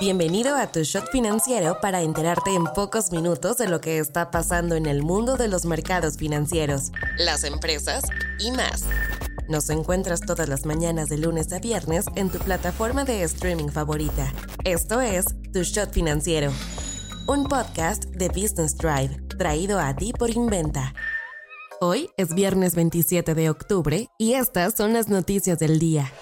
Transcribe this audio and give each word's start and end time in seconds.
Bienvenido 0.00 0.54
a 0.54 0.70
tu 0.70 0.84
shot 0.84 1.10
financiero 1.10 1.80
para 1.80 2.02
enterarte 2.02 2.54
en 2.54 2.66
pocos 2.66 3.10
minutos 3.10 3.56
de 3.56 3.68
lo 3.68 3.80
que 3.80 3.98
está 3.98 4.30
pasando 4.30 4.76
en 4.76 4.86
el 4.86 5.02
mundo 5.02 5.36
de 5.36 5.48
los 5.48 5.64
mercados 5.64 6.16
financieros, 6.16 6.92
las 7.16 7.42
empresas 7.42 8.04
y 8.38 8.52
más. 8.52 8.84
Nos 9.48 9.68
encuentras 9.70 10.20
todas 10.20 10.48
las 10.48 10.64
mañanas 10.66 11.08
de 11.08 11.18
lunes 11.18 11.52
a 11.52 11.58
viernes 11.58 12.04
en 12.14 12.30
tu 12.30 12.38
plataforma 12.38 13.04
de 13.04 13.24
streaming 13.24 13.70
favorita. 13.70 14.32
Esto 14.62 15.00
es 15.00 15.24
Tu 15.52 15.64
Shot 15.64 15.92
Financiero, 15.92 16.52
un 17.26 17.48
podcast 17.48 18.04
de 18.04 18.28
Business 18.28 18.76
Drive 18.76 19.20
traído 19.36 19.80
a 19.80 19.96
ti 19.96 20.12
por 20.12 20.30
Inventa. 20.30 20.94
Hoy 21.80 22.08
es 22.16 22.32
viernes 22.34 22.76
27 22.76 23.34
de 23.34 23.50
octubre 23.50 24.06
y 24.16 24.34
estas 24.34 24.74
son 24.76 24.92
las 24.92 25.08
noticias 25.08 25.58
del 25.58 25.80
día. 25.80 26.12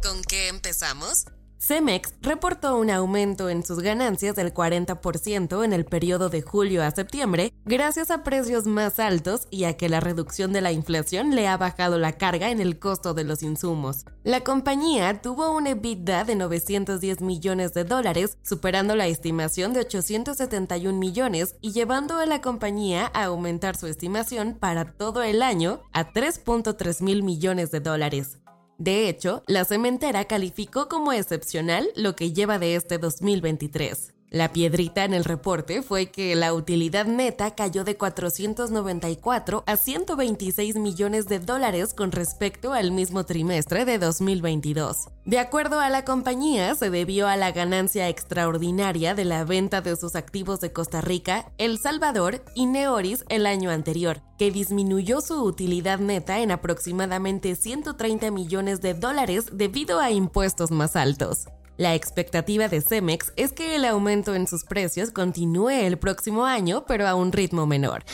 ¿Con 0.00 0.22
qué 0.22 0.46
empezamos? 0.46 1.24
Cemex 1.66 2.12
reportó 2.20 2.76
un 2.76 2.90
aumento 2.90 3.48
en 3.48 3.64
sus 3.64 3.80
ganancias 3.80 4.36
del 4.36 4.52
40% 4.52 5.64
en 5.64 5.72
el 5.72 5.86
periodo 5.86 6.28
de 6.28 6.42
julio 6.42 6.82
a 6.82 6.90
septiembre, 6.90 7.54
gracias 7.64 8.10
a 8.10 8.22
precios 8.22 8.66
más 8.66 8.98
altos 8.98 9.48
y 9.50 9.64
a 9.64 9.74
que 9.74 9.88
la 9.88 10.00
reducción 10.00 10.52
de 10.52 10.60
la 10.60 10.72
inflación 10.72 11.34
le 11.34 11.48
ha 11.48 11.56
bajado 11.56 11.98
la 11.98 12.12
carga 12.12 12.50
en 12.50 12.60
el 12.60 12.78
costo 12.78 13.14
de 13.14 13.24
los 13.24 13.42
insumos. 13.42 14.04
La 14.24 14.42
compañía 14.42 15.22
tuvo 15.22 15.56
un 15.56 15.66
EBITDA 15.66 16.24
de 16.24 16.34
910 16.34 17.22
millones 17.22 17.72
de 17.72 17.84
dólares, 17.84 18.36
superando 18.42 18.94
la 18.94 19.06
estimación 19.06 19.72
de 19.72 19.80
871 19.80 20.98
millones 20.98 21.56
y 21.62 21.72
llevando 21.72 22.18
a 22.18 22.26
la 22.26 22.42
compañía 22.42 23.10
a 23.14 23.24
aumentar 23.24 23.74
su 23.74 23.86
estimación 23.86 24.58
para 24.60 24.92
todo 24.92 25.22
el 25.22 25.40
año 25.40 25.80
a 25.94 26.12
3.3 26.12 27.00
mil 27.02 27.22
millones 27.22 27.70
de 27.70 27.80
dólares. 27.80 28.36
De 28.78 29.08
hecho, 29.08 29.42
la 29.46 29.64
cementera 29.64 30.24
calificó 30.24 30.88
como 30.88 31.12
excepcional 31.12 31.88
lo 31.94 32.16
que 32.16 32.32
lleva 32.32 32.58
de 32.58 32.74
este 32.74 32.98
2023. 32.98 34.14
La 34.34 34.50
piedrita 34.50 35.04
en 35.04 35.14
el 35.14 35.22
reporte 35.22 35.80
fue 35.80 36.06
que 36.06 36.34
la 36.34 36.54
utilidad 36.54 37.06
neta 37.06 37.54
cayó 37.54 37.84
de 37.84 37.96
494 37.96 39.62
a 39.64 39.76
126 39.76 40.74
millones 40.74 41.28
de 41.28 41.38
dólares 41.38 41.94
con 41.94 42.10
respecto 42.10 42.72
al 42.72 42.90
mismo 42.90 43.22
trimestre 43.22 43.84
de 43.84 44.00
2022. 44.00 45.06
De 45.24 45.38
acuerdo 45.38 45.78
a 45.78 45.88
la 45.88 46.04
compañía, 46.04 46.74
se 46.74 46.90
debió 46.90 47.28
a 47.28 47.36
la 47.36 47.52
ganancia 47.52 48.08
extraordinaria 48.08 49.14
de 49.14 49.24
la 49.24 49.44
venta 49.44 49.82
de 49.82 49.94
sus 49.94 50.16
activos 50.16 50.60
de 50.60 50.72
Costa 50.72 51.00
Rica, 51.00 51.52
El 51.56 51.78
Salvador 51.78 52.44
y 52.56 52.66
Neoris 52.66 53.24
el 53.28 53.46
año 53.46 53.70
anterior, 53.70 54.20
que 54.36 54.50
disminuyó 54.50 55.20
su 55.20 55.44
utilidad 55.44 56.00
neta 56.00 56.40
en 56.40 56.50
aproximadamente 56.50 57.54
130 57.54 58.32
millones 58.32 58.80
de 58.80 58.94
dólares 58.94 59.50
debido 59.52 60.00
a 60.00 60.10
impuestos 60.10 60.72
más 60.72 60.96
altos. 60.96 61.46
La 61.76 61.94
expectativa 61.94 62.68
de 62.68 62.80
Cemex 62.80 63.32
es 63.36 63.52
que 63.52 63.74
el 63.74 63.84
aumento 63.84 64.36
en 64.36 64.46
sus 64.46 64.62
precios 64.64 65.10
continúe 65.10 65.70
el 65.70 65.98
próximo 65.98 66.44
año, 66.44 66.84
pero 66.86 67.08
a 67.08 67.16
un 67.16 67.32
ritmo 67.32 67.66
menor. 67.66 68.04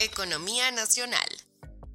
Economía 0.00 0.72
nacional. 0.72 1.28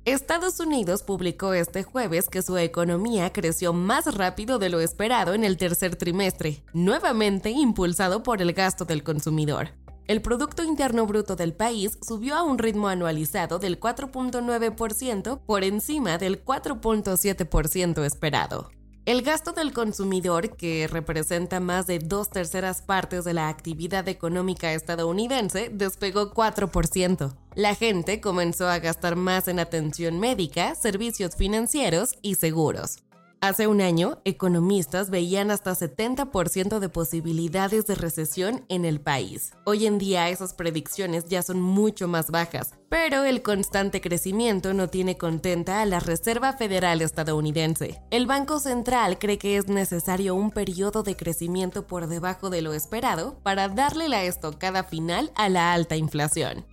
Estados 0.05 0.59
Unidos 0.61 1.03
publicó 1.03 1.53
este 1.53 1.83
jueves 1.83 2.29
que 2.29 2.41
su 2.41 2.57
economía 2.57 3.33
creció 3.33 3.73
más 3.73 4.15
rápido 4.15 4.57
de 4.57 4.69
lo 4.69 4.79
esperado 4.79 5.33
en 5.33 5.43
el 5.43 5.57
tercer 5.57 5.97
trimestre, 5.97 6.63
nuevamente 6.73 7.49
impulsado 7.49 8.23
por 8.23 8.41
el 8.41 8.53
gasto 8.53 8.85
del 8.85 9.03
consumidor. 9.03 9.71
El 10.07 10.21
Producto 10.21 10.63
Interno 10.63 11.07
Bruto 11.07 11.35
del 11.35 11.53
país 11.53 11.97
subió 12.07 12.35
a 12.35 12.43
un 12.43 12.59
ritmo 12.59 12.87
anualizado 12.87 13.59
del 13.59 13.79
4.9% 13.79 15.41
por 15.43 15.63
encima 15.63 16.19
del 16.19 16.45
4.7% 16.45 18.05
esperado. 18.05 18.69
El 19.05 19.21
gasto 19.21 19.51
del 19.51 19.71
consumidor, 19.71 20.57
que 20.57 20.87
representa 20.87 21.59
más 21.59 21.85
de 21.85 21.99
dos 21.99 22.31
terceras 22.31 22.81
partes 22.81 23.23
de 23.23 23.35
la 23.35 23.49
actividad 23.49 24.07
económica 24.09 24.73
estadounidense, 24.73 25.69
despegó 25.71 26.33
4%. 26.33 27.35
La 27.53 27.75
gente 27.75 28.19
comenzó 28.19 28.67
a 28.67 28.79
gastar 28.79 29.15
más 29.15 29.47
en 29.47 29.59
atención 29.59 30.19
médica, 30.19 30.73
servicios 30.73 31.35
financieros 31.35 32.15
y 32.23 32.33
seguros. 32.35 33.04
Hace 33.41 33.67
un 33.67 33.81
año, 33.81 34.21
economistas 34.25 35.09
veían 35.09 35.51
hasta 35.51 35.71
70% 35.71 36.79
de 36.79 36.89
posibilidades 36.89 37.85
de 37.85 37.95
recesión 37.95 38.65
en 38.69 38.85
el 38.85 39.01
país. 39.01 39.51
Hoy 39.65 39.85
en 39.85 39.97
día 39.97 40.29
esas 40.29 40.53
predicciones 40.53 41.25
ya 41.25 41.43
son 41.43 41.61
mucho 41.61 42.07
más 42.07 42.31
bajas, 42.31 42.73
pero 42.89 43.23
el 43.23 43.43
constante 43.43 44.01
crecimiento 44.01 44.73
no 44.73 44.89
tiene 44.89 45.17
contenta 45.17 45.81
a 45.81 45.85
la 45.85 45.99
Reserva 45.99 46.53
Federal 46.53 47.01
estadounidense. 47.01 48.01
El 48.09 48.25
Banco 48.25 48.59
Central 48.59 49.19
cree 49.19 49.37
que 49.37 49.57
es 49.57 49.67
necesario 49.67 50.33
un 50.33 50.49
periodo 50.49 51.03
de 51.03 51.15
crecimiento 51.15 51.85
por 51.85 52.07
debajo 52.07 52.49
de 52.49 52.61
lo 52.61 52.73
esperado 52.73 53.39
para 53.43 53.69
darle 53.69 54.09
la 54.09 54.23
estocada 54.23 54.83
final 54.83 55.31
a 55.35 55.49
la 55.49 55.73
alta 55.73 55.95
inflación. 55.95 56.65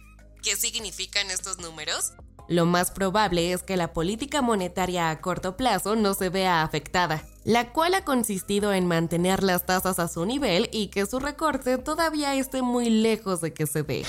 ¿Qué 0.43 0.57
significan 0.57 1.31
estos 1.31 1.59
números? 1.59 2.15
Lo 2.49 2.67
más 2.67 2.91
probable 2.91 3.53
es 3.53 3.63
que 3.63 3.77
la 3.77 3.93
política 3.93 4.43
monetaria 4.43 5.11
a 5.11 5.21
corto 5.21 5.57
plazo 5.57 5.97
no 5.97 6.15
se 6.15 6.29
vea 6.29 6.63
afectada, 6.63 7.23
la 7.45 7.73
cual 7.73 7.95
ha 7.95 8.05
consistido 8.05 8.73
en 8.73 8.87
mantener 8.87 9.43
las 9.43 9.65
tasas 9.65 9.99
a 9.99 10.09
su 10.09 10.27
nivel 10.27 10.69
y 10.73 10.89
que 10.89 11.07
su 11.07 11.21
recorte 11.21 11.79
todavía 11.79 12.35
esté 12.35 12.63
muy 12.63 12.91
lejos 12.91 13.41
de 13.41 13.55
que 13.55 13.67
se 13.67 13.83
dé. 13.83 14.05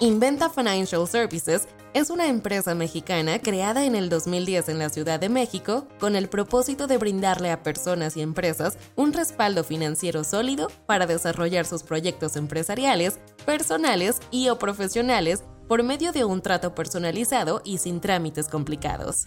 Inventa 0.00 0.50
Financial 0.50 1.06
Services 1.06 1.68
es 1.94 2.10
una 2.10 2.26
empresa 2.26 2.74
mexicana 2.74 3.38
creada 3.38 3.84
en 3.84 3.94
el 3.94 4.08
2010 4.08 4.68
en 4.68 4.80
la 4.80 4.88
Ciudad 4.88 5.20
de 5.20 5.28
México 5.28 5.86
con 6.00 6.16
el 6.16 6.28
propósito 6.28 6.88
de 6.88 6.98
brindarle 6.98 7.52
a 7.52 7.62
personas 7.62 8.16
y 8.16 8.20
empresas 8.20 8.76
un 8.96 9.12
respaldo 9.12 9.62
financiero 9.62 10.24
sólido 10.24 10.68
para 10.86 11.06
desarrollar 11.06 11.64
sus 11.66 11.84
proyectos 11.84 12.34
empresariales, 12.34 13.20
personales 13.46 14.20
y 14.32 14.48
o 14.48 14.58
profesionales 14.58 15.44
por 15.68 15.82
medio 15.82 16.12
de 16.12 16.24
un 16.24 16.42
trato 16.42 16.74
personalizado 16.74 17.62
y 17.64 17.78
sin 17.78 18.00
trámites 18.00 18.48
complicados. 18.48 19.24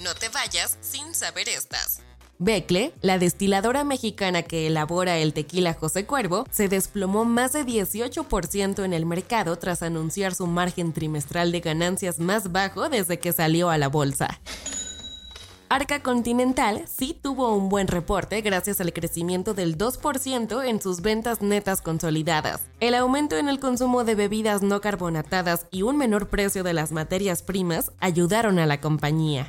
No 0.00 0.14
te 0.14 0.28
vayas 0.28 0.78
sin 0.80 1.14
saber 1.14 1.48
estas. 1.48 2.00
Becle, 2.38 2.92
la 3.00 3.18
destiladora 3.18 3.84
mexicana 3.84 4.42
que 4.42 4.66
elabora 4.66 5.18
el 5.18 5.32
tequila 5.32 5.72
José 5.72 6.04
Cuervo, 6.04 6.46
se 6.50 6.68
desplomó 6.68 7.24
más 7.24 7.52
de 7.52 7.64
18% 7.64 8.84
en 8.84 8.92
el 8.92 9.06
mercado 9.06 9.56
tras 9.56 9.82
anunciar 9.82 10.34
su 10.34 10.48
margen 10.48 10.92
trimestral 10.92 11.52
de 11.52 11.60
ganancias 11.60 12.18
más 12.18 12.50
bajo 12.50 12.88
desde 12.88 13.20
que 13.20 13.32
salió 13.32 13.70
a 13.70 13.78
la 13.78 13.88
bolsa. 13.88 14.40
Arca 15.74 16.04
Continental 16.04 16.84
sí 16.86 17.18
tuvo 17.20 17.52
un 17.52 17.68
buen 17.68 17.88
reporte 17.88 18.40
gracias 18.42 18.80
al 18.80 18.92
crecimiento 18.92 19.54
del 19.54 19.76
2% 19.76 20.64
en 20.64 20.80
sus 20.80 21.00
ventas 21.00 21.42
netas 21.42 21.82
consolidadas. 21.82 22.60
El 22.78 22.94
aumento 22.94 23.36
en 23.38 23.48
el 23.48 23.58
consumo 23.58 24.04
de 24.04 24.14
bebidas 24.14 24.62
no 24.62 24.80
carbonatadas 24.80 25.66
y 25.72 25.82
un 25.82 25.96
menor 25.96 26.28
precio 26.28 26.62
de 26.62 26.74
las 26.74 26.92
materias 26.92 27.42
primas 27.42 27.90
ayudaron 27.98 28.60
a 28.60 28.66
la 28.66 28.80
compañía. 28.80 29.48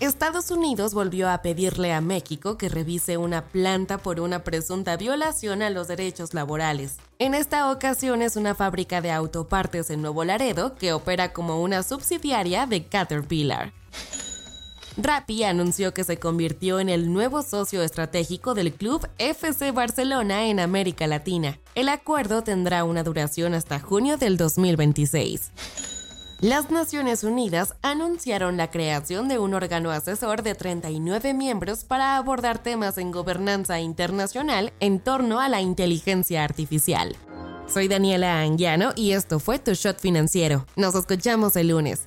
Estados 0.00 0.50
Unidos 0.50 0.94
volvió 0.94 1.28
a 1.28 1.42
pedirle 1.42 1.92
a 1.92 2.00
México 2.00 2.56
que 2.56 2.70
revise 2.70 3.18
una 3.18 3.44
planta 3.44 3.98
por 3.98 4.18
una 4.18 4.44
presunta 4.44 4.96
violación 4.96 5.60
a 5.60 5.68
los 5.68 5.88
derechos 5.88 6.32
laborales. 6.32 6.96
En 7.18 7.34
esta 7.34 7.70
ocasión 7.70 8.22
es 8.22 8.34
una 8.36 8.54
fábrica 8.54 9.02
de 9.02 9.12
autopartes 9.12 9.90
en 9.90 10.00
Nuevo 10.00 10.24
Laredo 10.24 10.74
que 10.74 10.94
opera 10.94 11.34
como 11.34 11.60
una 11.60 11.82
subsidiaria 11.82 12.64
de 12.64 12.86
Caterpillar. 12.86 13.74
Rappi 14.98 15.44
anunció 15.44 15.92
que 15.92 16.04
se 16.04 16.18
convirtió 16.18 16.80
en 16.80 16.88
el 16.88 17.12
nuevo 17.12 17.42
socio 17.42 17.82
estratégico 17.82 18.54
del 18.54 18.72
club 18.72 19.06
FC 19.18 19.70
Barcelona 19.70 20.46
en 20.46 20.58
América 20.58 21.06
Latina. 21.06 21.58
El 21.74 21.90
acuerdo 21.90 22.42
tendrá 22.42 22.82
una 22.84 23.02
duración 23.02 23.52
hasta 23.52 23.78
junio 23.78 24.16
del 24.16 24.38
2026. 24.38 25.50
Las 26.40 26.70
Naciones 26.70 27.24
Unidas 27.24 27.74
anunciaron 27.82 28.56
la 28.56 28.70
creación 28.70 29.28
de 29.28 29.38
un 29.38 29.52
órgano 29.52 29.90
asesor 29.90 30.42
de 30.42 30.54
39 30.54 31.34
miembros 31.34 31.84
para 31.84 32.16
abordar 32.16 32.62
temas 32.62 32.96
en 32.96 33.10
gobernanza 33.10 33.80
internacional 33.80 34.72
en 34.80 35.00
torno 35.00 35.40
a 35.40 35.50
la 35.50 35.60
inteligencia 35.60 36.42
artificial. 36.42 37.16
Soy 37.66 37.88
Daniela 37.88 38.40
Anguiano 38.40 38.92
y 38.96 39.12
esto 39.12 39.40
fue 39.40 39.58
Tu 39.58 39.72
Shot 39.74 39.98
Financiero. 39.98 40.66
Nos 40.76 40.94
escuchamos 40.94 41.56
el 41.56 41.68
lunes. 41.68 42.06